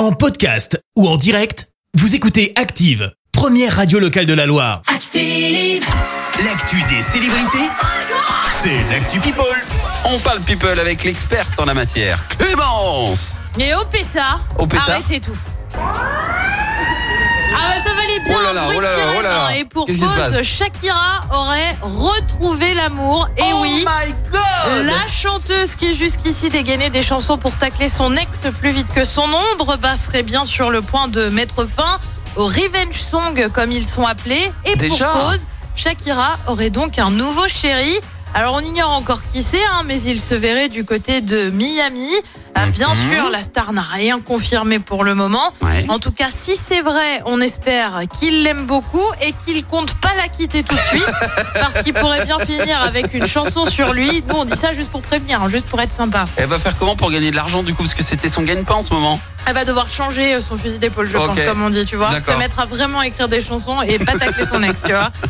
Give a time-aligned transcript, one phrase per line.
[0.00, 4.80] En podcast ou en direct, vous écoutez Active, première radio locale de la Loire.
[4.86, 5.84] Active.
[6.42, 7.68] L'actu des célébrités,
[8.62, 9.44] c'est l'actu People.
[10.06, 15.20] On parle people avec l'experte en la matière, Clémence Et au pétard, Au pétard arrêtez
[15.20, 15.36] tout.
[18.34, 19.46] Oh là là, oh là oh là là.
[19.46, 19.50] hein.
[19.58, 23.28] Et pour Qu'est-ce qui se cause, passe Shakira aurait retrouvé l'amour.
[23.36, 24.40] Et Oh oui, my god
[24.86, 29.22] la chanteuse qui jusqu'ici dégainait des chansons pour tacler son ex plus vite que son
[29.52, 31.98] ombre, bah, serait bien sur le point de mettre fin
[32.36, 34.52] au revenge song comme ils sont appelés.
[34.64, 35.40] Et Déjà pour cause,
[35.74, 37.98] Shakira aurait donc un nouveau chéri.
[38.34, 42.10] Alors on ignore encore qui c'est, hein, mais il se verrait du côté de Miami.
[42.54, 43.10] Ah, bien Mhm.
[43.14, 45.52] sûr, la star n'a rien confirmé pour le moment.
[45.62, 45.86] Ouais.
[45.88, 50.12] En tout cas, si c'est vrai, on espère qu'il l'aime beaucoup et qu'il compte pas
[50.16, 51.04] la quitter tout de suite,
[51.54, 54.22] parce qu'il pourrait bien finir avec une chanson sur lui.
[54.28, 56.26] Nous, on dit ça juste pour prévenir, hein, juste pour être sympa.
[56.36, 58.74] Elle va faire comment pour gagner de l'argent du coup Parce que c'était son gagne-pain
[58.74, 59.20] en ce moment.
[59.46, 62.20] Elle va devoir changer son fusil d'épaule, je pense, comme on dit, tu vois.
[62.20, 65.10] Se mettre à vraiment écrire des chansons et pas tacler son ex, tu vois.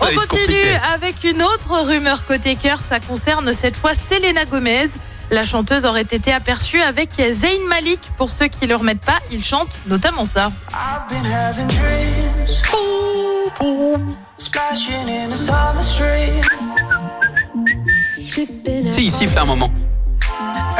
[0.00, 0.78] Ça On continue compliqué.
[0.94, 2.78] avec une autre rumeur côté cœur.
[2.80, 4.88] Ça concerne cette fois Selena Gomez.
[5.30, 8.00] La chanteuse aurait été aperçue avec Zayn Malik.
[8.16, 10.50] Pour ceux qui ne le remettent pas, il chante notamment ça.
[10.72, 12.62] I've been having dreams.
[14.38, 16.40] Splashing in a summer stream.
[18.26, 19.70] Si, il siffle un moment.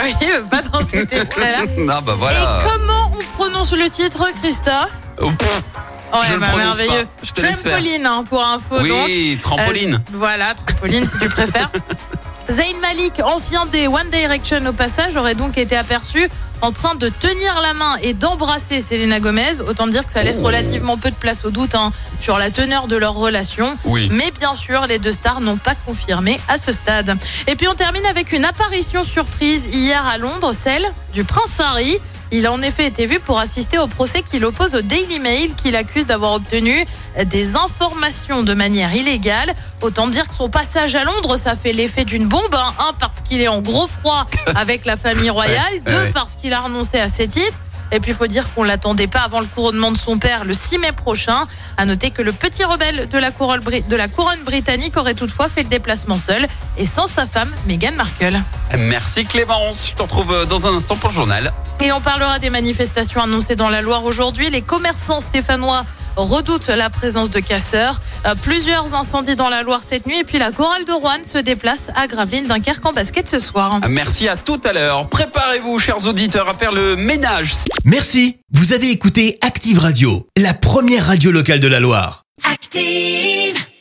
[0.03, 0.15] Oui,
[0.51, 1.63] pas dans cet extrait-là.
[1.77, 2.59] Non, bah Et voilà.
[2.65, 5.27] comment on prononce le titre, Christophe Oh.
[5.27, 7.05] Ouais, Je le bah, prononce merveilleux.
[7.05, 7.11] pas.
[7.25, 7.41] Je te.
[7.43, 9.07] Trampoline, hein, pour info, donc.
[9.07, 9.95] oui, trampoline.
[9.95, 11.71] Euh, voilà, trampoline si tu préfères.
[12.51, 16.29] Zayn Malik, ancien des One Direction au passage, aurait donc été aperçu
[16.61, 19.61] en train de tenir la main et d'embrasser Selena Gomez.
[19.61, 20.47] Autant dire que ça laisse Oh.
[20.47, 23.77] relativement peu de place au doute hein, sur la teneur de leur relation.
[23.85, 24.09] Oui.
[24.11, 27.17] Mais bien sûr, les deux stars n'ont pas confirmé à ce stade.
[27.47, 31.99] Et puis on termine avec une apparition surprise hier à Londres, celle du prince Harry.
[32.31, 35.55] Il a en effet été vu pour assister au procès qu'il oppose au Daily Mail,
[35.55, 36.85] qu'il accuse d'avoir obtenu
[37.27, 39.55] des informations de manière illégale.
[39.81, 42.55] Autant dire que son passage à Londres, ça fait l'effet d'une bombe.
[42.55, 42.75] hein.
[42.81, 45.81] Un, parce qu'il est en gros froid avec la famille royale.
[45.87, 47.59] Deux, parce qu'il a renoncé à ses titres.
[47.93, 50.55] Et puis, il faut dire qu'on l'attendait pas avant le couronnement de son père le
[50.55, 51.47] 6 mai prochain.
[51.77, 55.49] À noter que le petit rebelle de la couronne, de la couronne britannique aurait toutefois
[55.49, 58.41] fait le déplacement seul et sans sa femme, Meghan Markle.
[58.79, 59.89] Merci Clémence.
[59.91, 61.53] Je te retrouve euh, dans un instant pour le journal.
[61.81, 64.51] Et on parlera des manifestations annoncées dans la Loire aujourd'hui.
[64.51, 65.85] Les commerçants stéphanois
[66.25, 68.01] redoutent la présence de casseurs.
[68.27, 70.19] Euh, Plusieurs incendies dans la Loire cette nuit.
[70.19, 73.81] Et puis la chorale de Rouen se déplace à Gravelines, Dunkerque en basket ce soir.
[73.89, 75.09] Merci à tout à l'heure.
[75.09, 77.53] Préparez-vous, chers auditeurs, à faire le ménage.
[77.85, 82.23] Merci, vous avez écouté Active Radio, la première radio locale de la Loire.
[82.51, 83.68] Active.